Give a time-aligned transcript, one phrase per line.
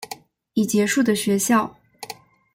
[0.55, 1.75] 已结束的学校